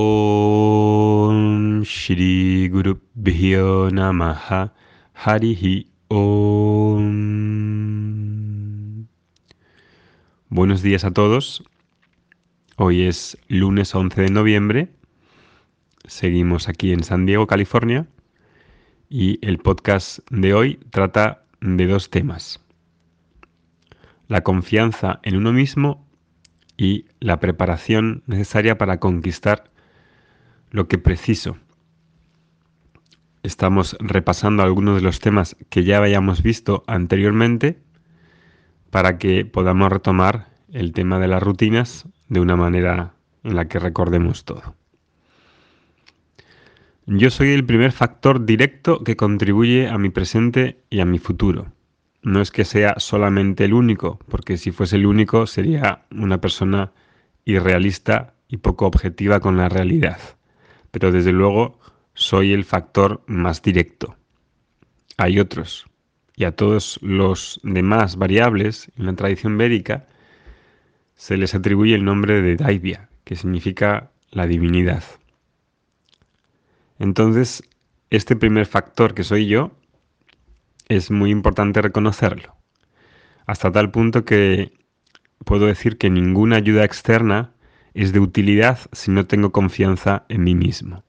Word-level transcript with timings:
Om 0.00 1.82
Shri 1.82 2.68
Guru 2.68 3.00
Namaha 3.90 4.72
Om. 6.06 7.08
Buenos 10.50 10.82
días 10.82 11.02
a 11.02 11.10
todos. 11.10 11.64
Hoy 12.76 13.02
es 13.02 13.38
lunes 13.48 13.92
11 13.92 14.22
de 14.22 14.30
noviembre. 14.30 14.88
Seguimos 16.04 16.68
aquí 16.68 16.92
en 16.92 17.02
San 17.02 17.26
Diego, 17.26 17.48
California. 17.48 18.06
Y 19.10 19.44
el 19.44 19.58
podcast 19.58 20.20
de 20.30 20.54
hoy 20.54 20.78
trata 20.90 21.42
de 21.60 21.88
dos 21.88 22.08
temas. 22.08 22.60
La 24.28 24.42
confianza 24.42 25.18
en 25.24 25.34
uno 25.34 25.52
mismo 25.52 26.06
y 26.76 27.06
la 27.18 27.40
preparación 27.40 28.22
necesaria 28.28 28.78
para 28.78 29.00
conquistar 29.00 29.72
lo 30.70 30.88
que 30.88 30.98
preciso. 30.98 31.56
Estamos 33.42 33.96
repasando 34.00 34.62
algunos 34.62 34.96
de 34.96 35.02
los 35.02 35.20
temas 35.20 35.56
que 35.70 35.84
ya 35.84 35.98
habíamos 35.98 36.42
visto 36.42 36.82
anteriormente 36.86 37.78
para 38.90 39.18
que 39.18 39.44
podamos 39.44 39.90
retomar 39.90 40.48
el 40.72 40.92
tema 40.92 41.18
de 41.18 41.28
las 41.28 41.42
rutinas 41.42 42.06
de 42.28 42.40
una 42.40 42.56
manera 42.56 43.14
en 43.44 43.56
la 43.56 43.68
que 43.68 43.78
recordemos 43.78 44.44
todo. 44.44 44.74
Yo 47.06 47.30
soy 47.30 47.52
el 47.52 47.64
primer 47.64 47.92
factor 47.92 48.44
directo 48.44 49.02
que 49.02 49.16
contribuye 49.16 49.88
a 49.88 49.96
mi 49.96 50.10
presente 50.10 50.82
y 50.90 51.00
a 51.00 51.06
mi 51.06 51.18
futuro. 51.18 51.72
No 52.22 52.42
es 52.42 52.50
que 52.50 52.64
sea 52.66 52.96
solamente 52.98 53.64
el 53.64 53.72
único, 53.72 54.18
porque 54.28 54.58
si 54.58 54.72
fuese 54.72 54.96
el 54.96 55.06
único 55.06 55.46
sería 55.46 56.04
una 56.10 56.40
persona 56.40 56.92
irrealista 57.46 58.34
y 58.48 58.58
poco 58.58 58.86
objetiva 58.86 59.40
con 59.40 59.56
la 59.56 59.70
realidad 59.70 60.18
pero 60.98 61.12
desde 61.12 61.30
luego 61.30 61.78
soy 62.14 62.52
el 62.52 62.64
factor 62.64 63.22
más 63.28 63.62
directo. 63.62 64.16
Hay 65.16 65.38
otros, 65.38 65.86
y 66.34 66.42
a 66.42 66.56
todos 66.56 66.98
los 67.02 67.60
demás 67.62 68.16
variables 68.16 68.90
en 68.96 69.06
la 69.06 69.12
tradición 69.12 69.56
védica 69.58 70.08
se 71.14 71.36
les 71.36 71.54
atribuye 71.54 71.94
el 71.94 72.04
nombre 72.04 72.42
de 72.42 72.56
Daivya, 72.56 73.10
que 73.22 73.36
significa 73.36 74.10
la 74.32 74.48
divinidad. 74.48 75.04
Entonces, 76.98 77.62
este 78.10 78.34
primer 78.34 78.66
factor 78.66 79.14
que 79.14 79.22
soy 79.22 79.46
yo 79.46 79.70
es 80.88 81.12
muy 81.12 81.30
importante 81.30 81.80
reconocerlo, 81.80 82.56
hasta 83.46 83.70
tal 83.70 83.92
punto 83.92 84.24
que 84.24 84.72
puedo 85.44 85.66
decir 85.66 85.96
que 85.96 86.10
ninguna 86.10 86.56
ayuda 86.56 86.84
externa 86.84 87.52
es 87.98 88.12
de 88.12 88.20
utilidad 88.20 88.78
si 88.92 89.10
no 89.10 89.26
tengo 89.26 89.50
confianza 89.50 90.24
en 90.28 90.44
mí 90.44 90.54
mismo. 90.54 91.02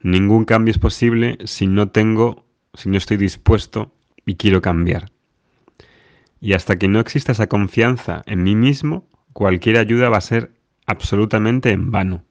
Ningún 0.00 0.46
cambio 0.46 0.72
es 0.72 0.78
posible 0.78 1.36
si 1.44 1.66
no 1.66 1.90
tengo, 1.90 2.46
si 2.72 2.88
no 2.88 2.96
estoy 2.96 3.18
dispuesto 3.18 3.94
y 4.24 4.36
quiero 4.36 4.62
cambiar. 4.62 5.12
Y 6.40 6.54
hasta 6.54 6.78
que 6.78 6.88
no 6.88 7.00
exista 7.00 7.32
esa 7.32 7.48
confianza 7.48 8.22
en 8.24 8.42
mí 8.42 8.56
mismo, 8.56 9.06
cualquier 9.34 9.76
ayuda 9.76 10.08
va 10.08 10.16
a 10.16 10.22
ser 10.22 10.54
absolutamente 10.86 11.70
en 11.70 11.90
vano. 11.90 12.24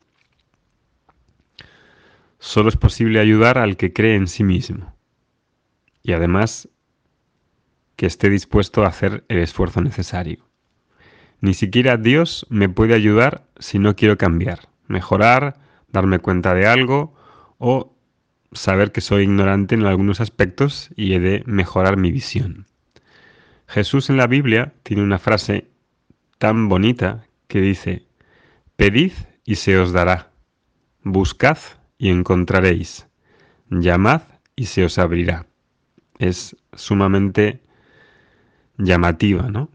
Solo 2.39 2.69
es 2.69 2.75
posible 2.75 3.19
ayudar 3.19 3.59
al 3.59 3.77
que 3.77 3.93
cree 3.93 4.15
en 4.15 4.27
sí 4.27 4.43
mismo. 4.43 4.95
Y 6.01 6.13
además 6.13 6.69
que 7.97 8.07
esté 8.07 8.31
dispuesto 8.31 8.83
a 8.83 8.87
hacer 8.87 9.25
el 9.27 9.37
esfuerzo 9.37 9.79
necesario. 9.79 10.48
Ni 11.41 11.53
siquiera 11.53 11.97
Dios 11.97 12.45
me 12.49 12.69
puede 12.69 12.93
ayudar 12.93 13.45
si 13.59 13.79
no 13.79 13.95
quiero 13.95 14.17
cambiar, 14.17 14.69
mejorar, 14.87 15.57
darme 15.87 16.19
cuenta 16.19 16.53
de 16.53 16.67
algo 16.67 17.13
o 17.57 17.95
saber 18.51 18.91
que 18.91 19.01
soy 19.01 19.23
ignorante 19.23 19.75
en 19.75 19.85
algunos 19.85 20.21
aspectos 20.21 20.89
y 20.95 21.13
he 21.13 21.19
de 21.19 21.43
mejorar 21.45 21.97
mi 21.97 22.11
visión. 22.11 22.65
Jesús 23.67 24.09
en 24.09 24.17
la 24.17 24.27
Biblia 24.27 24.73
tiene 24.83 25.03
una 25.03 25.19
frase 25.19 25.69
tan 26.39 26.67
bonita 26.69 27.25
que 27.47 27.61
dice, 27.61 28.07
Pedid 28.75 29.13
y 29.45 29.55
se 29.55 29.77
os 29.77 29.91
dará, 29.91 30.31
buscad 31.03 31.57
y 31.97 32.09
encontraréis, 32.09 33.07
llamad 33.69 34.23
y 34.55 34.65
se 34.65 34.85
os 34.85 34.97
abrirá. 34.97 35.45
Es 36.17 36.55
sumamente 36.73 37.61
llamativa, 38.77 39.49
¿no? 39.49 39.69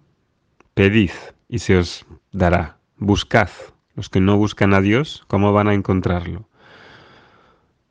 Pedid, 0.75 1.13
y 1.55 1.61
se 1.61 1.77
os 1.77 2.05
dará. 2.33 2.79
Buscad. 2.97 3.49
Los 3.95 4.09
que 4.09 4.19
no 4.21 4.37
buscan 4.37 4.75
a 4.75 4.81
Dios, 4.81 5.23
¿cómo 5.29 5.53
van 5.53 5.69
a 5.69 5.75
encontrarlo? 5.75 6.49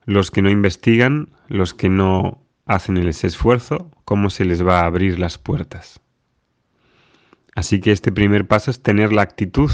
Los 0.04 0.32
que 0.32 0.42
no 0.42 0.50
investigan, 0.50 1.30
los 1.48 1.74
que 1.74 1.88
no 1.88 2.44
hacen 2.66 2.98
ese 2.98 3.28
esfuerzo, 3.28 3.90
¿cómo 4.04 4.30
se 4.30 4.44
les 4.44 4.68
va 4.68 4.82
a 4.82 4.86
abrir 4.86 5.18
las 5.18 5.38
puertas? 5.38 6.02
Así 7.56 7.80
que 7.80 7.94
este 7.94 8.12
primer 8.12 8.50
paso 8.50 8.70
es 8.70 8.84
tener 8.84 9.14
la 9.14 9.22
actitud 9.22 9.72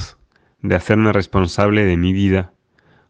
de 0.61 0.75
hacerme 0.75 1.11
responsable 1.11 1.83
de 1.83 1.97
mi 1.97 2.13
vida, 2.13 2.53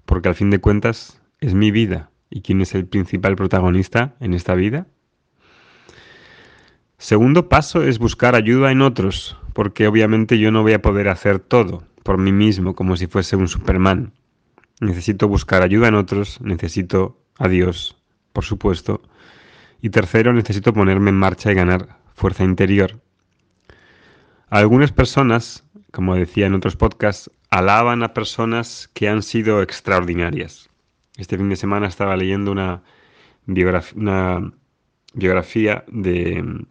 porque 0.05 0.29
al 0.29 0.35
fin 0.35 0.49
de 0.49 0.61
cuentas 0.61 1.21
es 1.41 1.55
mi 1.55 1.71
vida. 1.71 2.09
¿Y 2.29 2.39
quién 2.39 2.61
es 2.61 2.73
el 2.73 2.87
principal 2.87 3.35
protagonista 3.35 4.15
en 4.21 4.33
esta 4.33 4.55
vida? 4.55 4.87
Segundo 6.99 7.49
paso 7.49 7.83
es 7.83 7.99
buscar 7.99 8.35
ayuda 8.35 8.71
en 8.71 8.81
otros, 8.81 9.37
porque 9.59 9.87
obviamente 9.87 10.39
yo 10.39 10.51
no 10.51 10.61
voy 10.61 10.71
a 10.71 10.81
poder 10.81 11.09
hacer 11.09 11.39
todo 11.39 11.83
por 12.03 12.17
mí 12.17 12.31
mismo 12.31 12.75
como 12.75 12.95
si 12.95 13.07
fuese 13.07 13.35
un 13.35 13.49
Superman. 13.49 14.13
Necesito 14.79 15.27
buscar 15.27 15.63
ayuda 15.63 15.89
en 15.89 15.95
otros, 15.95 16.39
necesito 16.39 17.21
a 17.37 17.49
Dios, 17.49 17.97
por 18.31 18.45
supuesto. 18.45 19.01
Y 19.81 19.89
tercero, 19.89 20.31
necesito 20.31 20.71
ponerme 20.73 21.09
en 21.09 21.17
marcha 21.17 21.51
y 21.51 21.55
ganar 21.55 21.99
fuerza 22.15 22.45
interior. 22.45 23.01
Algunas 24.47 24.93
personas, 24.93 25.65
como 25.91 26.15
decía 26.15 26.45
en 26.45 26.53
otros 26.53 26.77
podcasts, 26.77 27.29
alaban 27.49 28.01
a 28.01 28.13
personas 28.13 28.89
que 28.93 29.09
han 29.09 29.21
sido 29.21 29.61
extraordinarias. 29.61 30.69
Este 31.17 31.37
fin 31.37 31.49
de 31.49 31.57
semana 31.57 31.87
estaba 31.87 32.15
leyendo 32.15 32.53
una, 32.53 32.81
una 33.45 34.53
biografía 35.13 35.83
de 35.89 36.65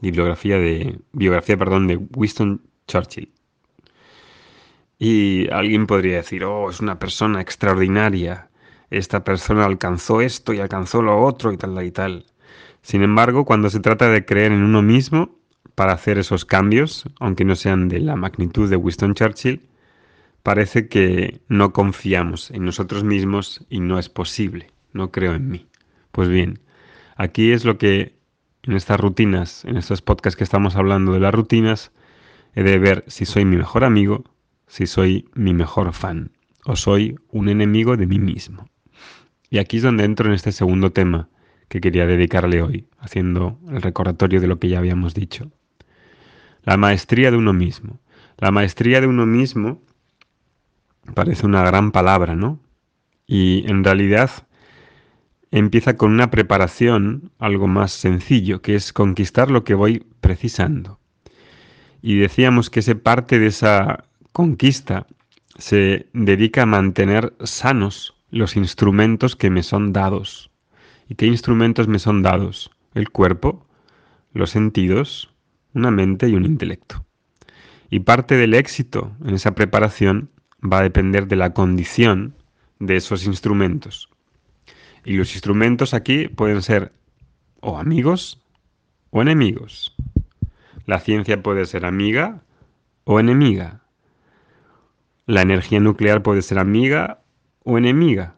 bibliografía 0.00 0.58
de, 0.58 0.98
biografía 1.12 1.56
perdón, 1.56 1.86
de 1.86 1.96
Winston 1.96 2.62
Churchill. 2.86 3.32
Y 4.98 5.48
alguien 5.50 5.86
podría 5.86 6.16
decir, 6.16 6.44
oh, 6.44 6.68
es 6.70 6.80
una 6.80 6.98
persona 6.98 7.40
extraordinaria, 7.40 8.50
esta 8.90 9.24
persona 9.24 9.64
alcanzó 9.64 10.20
esto 10.20 10.52
y 10.52 10.60
alcanzó 10.60 11.00
lo 11.00 11.22
otro 11.22 11.52
y 11.52 11.56
tal 11.56 11.82
y 11.82 11.90
tal. 11.90 12.26
Sin 12.82 13.02
embargo, 13.02 13.44
cuando 13.44 13.70
se 13.70 13.80
trata 13.80 14.10
de 14.10 14.24
creer 14.24 14.52
en 14.52 14.62
uno 14.62 14.82
mismo 14.82 15.38
para 15.74 15.92
hacer 15.92 16.18
esos 16.18 16.44
cambios, 16.44 17.04
aunque 17.20 17.44
no 17.44 17.54
sean 17.54 17.88
de 17.88 18.00
la 18.00 18.16
magnitud 18.16 18.68
de 18.68 18.76
Winston 18.76 19.14
Churchill, 19.14 19.62
parece 20.42 20.88
que 20.88 21.40
no 21.48 21.72
confiamos 21.72 22.50
en 22.50 22.64
nosotros 22.64 23.04
mismos 23.04 23.64
y 23.70 23.80
no 23.80 23.98
es 23.98 24.08
posible, 24.08 24.70
no 24.92 25.10
creo 25.10 25.34
en 25.34 25.48
mí. 25.48 25.66
Pues 26.12 26.28
bien, 26.28 26.58
aquí 27.16 27.52
es 27.52 27.64
lo 27.64 27.78
que 27.78 28.19
en 28.70 28.76
estas 28.76 29.00
rutinas, 29.00 29.64
en 29.64 29.76
estos 29.76 30.00
podcasts 30.00 30.36
que 30.36 30.44
estamos 30.44 30.76
hablando 30.76 31.12
de 31.12 31.18
las 31.18 31.34
rutinas, 31.34 31.90
he 32.54 32.62
de 32.62 32.78
ver 32.78 33.04
si 33.08 33.26
soy 33.26 33.44
mi 33.44 33.56
mejor 33.56 33.82
amigo, 33.82 34.22
si 34.68 34.86
soy 34.86 35.28
mi 35.34 35.52
mejor 35.52 35.92
fan 35.92 36.30
o 36.64 36.76
soy 36.76 37.16
un 37.30 37.48
enemigo 37.48 37.96
de 37.96 38.06
mí 38.06 38.20
mismo. 38.20 38.70
Y 39.50 39.58
aquí 39.58 39.78
es 39.78 39.82
donde 39.82 40.04
entro 40.04 40.28
en 40.28 40.34
este 40.34 40.52
segundo 40.52 40.92
tema 40.92 41.28
que 41.68 41.80
quería 41.80 42.06
dedicarle 42.06 42.62
hoy, 42.62 42.86
haciendo 43.00 43.58
el 43.68 43.82
recordatorio 43.82 44.40
de 44.40 44.46
lo 44.46 44.60
que 44.60 44.68
ya 44.68 44.78
habíamos 44.78 45.14
dicho. 45.14 45.50
La 46.62 46.76
maestría 46.76 47.32
de 47.32 47.38
uno 47.38 47.52
mismo. 47.52 47.98
La 48.38 48.52
maestría 48.52 49.00
de 49.00 49.08
uno 49.08 49.26
mismo 49.26 49.82
parece 51.14 51.44
una 51.44 51.64
gran 51.64 51.90
palabra, 51.90 52.36
¿no? 52.36 52.60
Y 53.26 53.68
en 53.68 53.82
realidad 53.82 54.30
empieza 55.50 55.96
con 55.96 56.12
una 56.12 56.30
preparación, 56.30 57.30
algo 57.38 57.66
más 57.66 57.92
sencillo, 57.92 58.62
que 58.62 58.74
es 58.74 58.92
conquistar 58.92 59.50
lo 59.50 59.64
que 59.64 59.74
voy 59.74 60.06
precisando. 60.20 60.98
Y 62.02 62.18
decíamos 62.18 62.70
que 62.70 62.80
ese 62.80 62.94
parte 62.94 63.38
de 63.38 63.48
esa 63.48 64.04
conquista 64.32 65.06
se 65.58 66.06
dedica 66.12 66.62
a 66.62 66.66
mantener 66.66 67.34
sanos 67.42 68.14
los 68.30 68.56
instrumentos 68.56 69.36
que 69.36 69.50
me 69.50 69.62
son 69.62 69.92
dados. 69.92 70.50
¿Y 71.08 71.16
qué 71.16 71.26
instrumentos 71.26 71.88
me 71.88 71.98
son 71.98 72.22
dados? 72.22 72.70
El 72.94 73.10
cuerpo, 73.10 73.66
los 74.32 74.50
sentidos, 74.50 75.34
una 75.74 75.90
mente 75.90 76.28
y 76.28 76.34
un 76.34 76.46
intelecto. 76.46 77.04
Y 77.90 78.00
parte 78.00 78.36
del 78.36 78.54
éxito 78.54 79.12
en 79.24 79.34
esa 79.34 79.54
preparación 79.54 80.30
va 80.62 80.78
a 80.78 80.82
depender 80.82 81.26
de 81.26 81.36
la 81.36 81.52
condición 81.52 82.34
de 82.78 82.96
esos 82.96 83.26
instrumentos. 83.26 84.08
Y 85.04 85.14
los 85.14 85.32
instrumentos 85.32 85.94
aquí 85.94 86.28
pueden 86.28 86.62
ser 86.62 86.92
o 87.60 87.78
amigos 87.78 88.40
o 89.10 89.22
enemigos. 89.22 89.94
La 90.86 91.00
ciencia 91.00 91.42
puede 91.42 91.66
ser 91.66 91.84
amiga 91.84 92.42
o 93.04 93.20
enemiga. 93.20 93.80
La 95.26 95.42
energía 95.42 95.80
nuclear 95.80 96.22
puede 96.22 96.42
ser 96.42 96.58
amiga 96.58 97.20
o 97.64 97.78
enemiga. 97.78 98.34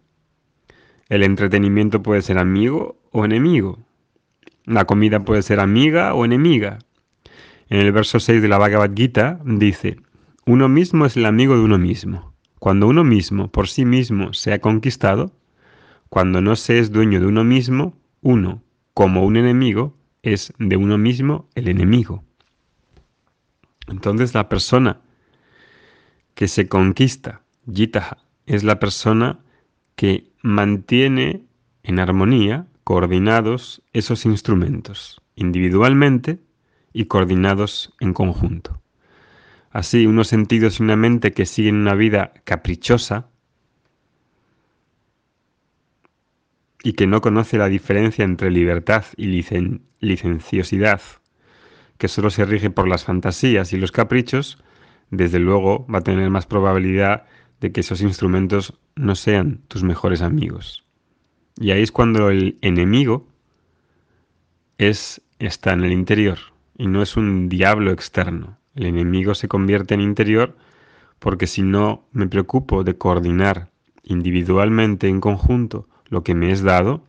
El 1.08 1.22
entretenimiento 1.22 2.02
puede 2.02 2.22
ser 2.22 2.38
amigo 2.38 2.98
o 3.10 3.24
enemigo. 3.24 3.78
La 4.64 4.84
comida 4.84 5.24
puede 5.24 5.42
ser 5.42 5.60
amiga 5.60 6.14
o 6.14 6.24
enemiga. 6.24 6.78
En 7.68 7.78
el 7.80 7.92
verso 7.92 8.20
6 8.20 8.42
de 8.42 8.48
la 8.48 8.58
Bhagavad 8.58 8.92
Gita 8.94 9.40
dice, 9.44 9.96
uno 10.44 10.68
mismo 10.68 11.06
es 11.06 11.16
el 11.16 11.26
amigo 11.26 11.54
de 11.54 11.62
uno 11.62 11.78
mismo. 11.78 12.34
Cuando 12.58 12.86
uno 12.86 13.04
mismo 13.04 13.50
por 13.50 13.68
sí 13.68 13.84
mismo 13.84 14.34
se 14.34 14.52
ha 14.52 14.60
conquistado, 14.60 15.32
cuando 16.12 16.42
no 16.42 16.56
se 16.56 16.78
es 16.78 16.92
dueño 16.92 17.20
de 17.20 17.26
uno 17.26 17.42
mismo, 17.42 17.96
uno, 18.20 18.62
como 18.92 19.24
un 19.24 19.38
enemigo, 19.38 19.96
es 20.20 20.52
de 20.58 20.76
uno 20.76 20.98
mismo 20.98 21.48
el 21.54 21.68
enemigo. 21.68 22.22
Entonces 23.88 24.34
la 24.34 24.46
persona 24.50 25.00
que 26.34 26.48
se 26.48 26.68
conquista, 26.68 27.40
Jitaha, 27.66 28.18
es 28.44 28.62
la 28.62 28.78
persona 28.78 29.38
que 29.96 30.30
mantiene 30.42 31.46
en 31.82 31.98
armonía, 31.98 32.66
coordinados 32.84 33.80
esos 33.94 34.26
instrumentos, 34.26 35.22
individualmente 35.34 36.40
y 36.92 37.06
coordinados 37.06 37.94
en 38.00 38.12
conjunto. 38.12 38.82
Así, 39.70 40.04
unos 40.04 40.28
sentidos 40.28 40.78
y 40.78 40.82
una 40.82 40.96
mente 40.96 41.32
que 41.32 41.46
siguen 41.46 41.76
una 41.76 41.94
vida 41.94 42.34
caprichosa 42.44 43.31
y 46.82 46.94
que 46.94 47.06
no 47.06 47.20
conoce 47.20 47.58
la 47.58 47.68
diferencia 47.68 48.24
entre 48.24 48.50
libertad 48.50 49.04
y 49.16 49.44
licenciosidad, 50.00 51.00
que 51.98 52.08
solo 52.08 52.30
se 52.30 52.44
rige 52.44 52.70
por 52.70 52.88
las 52.88 53.04
fantasías 53.04 53.72
y 53.72 53.76
los 53.76 53.92
caprichos, 53.92 54.58
desde 55.10 55.38
luego 55.38 55.86
va 55.86 55.98
a 55.98 56.02
tener 56.02 56.28
más 56.30 56.46
probabilidad 56.46 57.24
de 57.60 57.70
que 57.70 57.80
esos 57.80 58.00
instrumentos 58.00 58.74
no 58.96 59.14
sean 59.14 59.60
tus 59.68 59.84
mejores 59.84 60.22
amigos. 60.22 60.84
Y 61.56 61.70
ahí 61.70 61.82
es 61.82 61.92
cuando 61.92 62.30
el 62.30 62.58
enemigo 62.62 63.28
es, 64.78 65.20
está 65.38 65.72
en 65.72 65.84
el 65.84 65.92
interior 65.92 66.38
y 66.76 66.88
no 66.88 67.02
es 67.02 67.16
un 67.16 67.48
diablo 67.48 67.92
externo. 67.92 68.58
El 68.74 68.86
enemigo 68.86 69.34
se 69.34 69.48
convierte 69.48 69.94
en 69.94 70.00
interior 70.00 70.56
porque 71.18 71.46
si 71.46 71.62
no 71.62 72.08
me 72.10 72.26
preocupo 72.26 72.82
de 72.82 72.96
coordinar 72.96 73.70
individualmente 74.02 75.06
en 75.06 75.20
conjunto 75.20 75.86
lo 76.12 76.22
que 76.22 76.34
me 76.34 76.52
es 76.52 76.62
dado, 76.62 77.02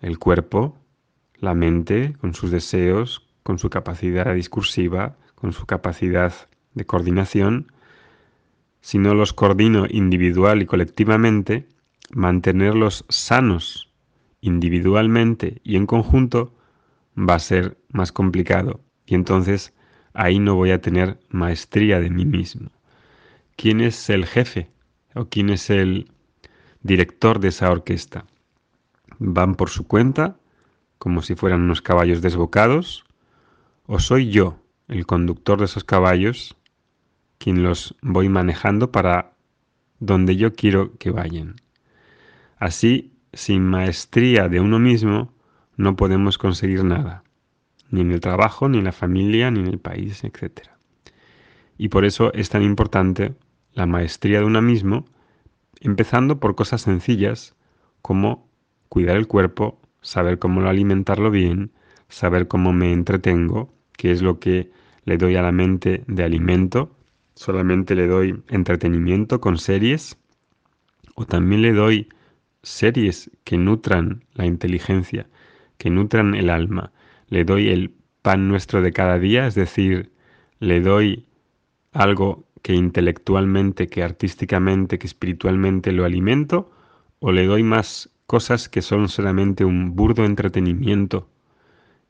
el 0.00 0.18
cuerpo, 0.18 0.74
la 1.36 1.52
mente, 1.52 2.14
con 2.18 2.32
sus 2.32 2.50
deseos, 2.50 3.28
con 3.42 3.58
su 3.58 3.68
capacidad 3.68 4.34
discursiva, 4.34 5.16
con 5.34 5.52
su 5.52 5.66
capacidad 5.66 6.32
de 6.72 6.86
coordinación, 6.86 7.70
si 8.80 8.96
no 8.96 9.12
los 9.12 9.34
coordino 9.34 9.84
individual 9.86 10.62
y 10.62 10.66
colectivamente, 10.66 11.68
mantenerlos 12.10 13.04
sanos 13.10 13.92
individualmente 14.40 15.60
y 15.62 15.76
en 15.76 15.84
conjunto 15.84 16.54
va 17.18 17.34
a 17.34 17.38
ser 17.38 17.76
más 17.90 18.12
complicado. 18.12 18.80
Y 19.04 19.14
entonces 19.14 19.74
ahí 20.14 20.38
no 20.38 20.54
voy 20.54 20.70
a 20.70 20.80
tener 20.80 21.20
maestría 21.28 22.00
de 22.00 22.08
mí 22.08 22.24
mismo. 22.24 22.70
¿Quién 23.56 23.82
es 23.82 24.08
el 24.08 24.24
jefe 24.24 24.70
o 25.14 25.26
quién 25.26 25.50
es 25.50 25.68
el 25.68 26.10
director 26.82 27.40
de 27.40 27.48
esa 27.48 27.70
orquesta? 27.70 28.24
¿Van 29.18 29.54
por 29.54 29.70
su 29.70 29.86
cuenta 29.86 30.36
como 30.98 31.22
si 31.22 31.34
fueran 31.34 31.62
unos 31.62 31.82
caballos 31.82 32.22
desbocados? 32.22 33.04
¿O 33.86 34.00
soy 34.00 34.30
yo, 34.30 34.58
el 34.88 35.06
conductor 35.06 35.58
de 35.58 35.64
esos 35.66 35.84
caballos, 35.84 36.56
quien 37.38 37.62
los 37.62 37.96
voy 38.02 38.28
manejando 38.28 38.92
para 38.92 39.32
donde 40.00 40.36
yo 40.36 40.52
quiero 40.52 40.96
que 40.98 41.10
vayan? 41.10 41.56
Así, 42.58 43.12
sin 43.32 43.64
maestría 43.64 44.48
de 44.48 44.60
uno 44.60 44.78
mismo, 44.78 45.32
no 45.76 45.96
podemos 45.96 46.38
conseguir 46.38 46.82
nada, 46.84 47.22
ni 47.90 48.00
en 48.00 48.10
el 48.10 48.20
trabajo, 48.20 48.68
ni 48.68 48.78
en 48.78 48.84
la 48.84 48.92
familia, 48.92 49.50
ni 49.50 49.60
en 49.60 49.68
el 49.68 49.78
país, 49.78 50.24
etc. 50.24 50.68
Y 51.78 51.88
por 51.88 52.04
eso 52.04 52.32
es 52.34 52.48
tan 52.48 52.62
importante 52.62 53.34
la 53.74 53.86
maestría 53.86 54.40
de 54.40 54.44
uno 54.44 54.60
mismo, 54.60 55.04
empezando 55.80 56.40
por 56.40 56.54
cosas 56.54 56.82
sencillas 56.82 57.54
como 58.02 58.48
cuidar 58.88 59.16
el 59.16 59.26
cuerpo, 59.26 59.80
saber 60.00 60.38
cómo 60.38 60.66
alimentarlo 60.66 61.30
bien, 61.30 61.72
saber 62.08 62.48
cómo 62.48 62.72
me 62.72 62.92
entretengo, 62.92 63.72
qué 63.96 64.10
es 64.10 64.22
lo 64.22 64.38
que 64.38 64.70
le 65.04 65.18
doy 65.18 65.36
a 65.36 65.42
la 65.42 65.52
mente 65.52 66.04
de 66.06 66.24
alimento, 66.24 66.90
solamente 67.34 67.94
le 67.94 68.06
doy 68.06 68.42
entretenimiento 68.48 69.40
con 69.40 69.58
series, 69.58 70.16
o 71.14 71.26
también 71.26 71.62
le 71.62 71.72
doy 71.72 72.08
series 72.62 73.30
que 73.44 73.58
nutran 73.58 74.24
la 74.34 74.46
inteligencia, 74.46 75.26
que 75.78 75.90
nutran 75.90 76.34
el 76.34 76.50
alma. 76.50 76.92
Le 77.28 77.44
doy 77.44 77.68
el 77.68 77.94
pan 78.22 78.48
nuestro 78.48 78.82
de 78.82 78.92
cada 78.92 79.18
día, 79.18 79.46
es 79.46 79.54
decir, 79.54 80.12
le 80.60 80.80
doy 80.80 81.26
algo 81.92 82.44
que 82.62 82.74
intelectualmente, 82.74 83.88
que 83.88 84.02
artísticamente, 84.02 84.98
que 84.98 85.06
espiritualmente 85.06 85.92
lo 85.92 86.04
alimento, 86.04 86.70
o 87.20 87.32
le 87.32 87.46
doy 87.46 87.62
más 87.62 88.10
cosas 88.26 88.68
que 88.68 88.82
son 88.82 89.08
solamente 89.08 89.64
un 89.64 89.96
burdo 89.96 90.24
entretenimiento 90.24 91.28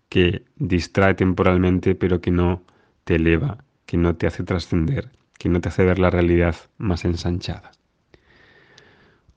que 0.08 0.42
distrae 0.56 1.14
temporalmente 1.14 1.94
pero 1.94 2.20
que 2.20 2.30
no 2.30 2.62
te 3.04 3.14
eleva, 3.16 3.58
que 3.86 3.96
no 3.96 4.16
te 4.16 4.26
hace 4.26 4.42
trascender, 4.42 5.10
que 5.38 5.48
no 5.48 5.60
te 5.60 5.68
hace 5.68 5.84
ver 5.84 5.98
la 5.98 6.10
realidad 6.10 6.56
más 6.76 7.04
ensanchada. 7.04 7.70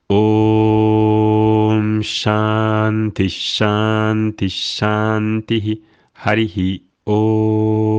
Om 0.07 1.99
Shanti 2.01 3.27
Shanti 3.27 4.47
Shanti 4.47 5.83
Harihi 6.15 6.85
Om 7.05 7.90